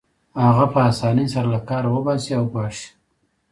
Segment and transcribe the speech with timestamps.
[0.45, 2.89] هغه په اسانۍ سره له کاره وباسي او ګواښي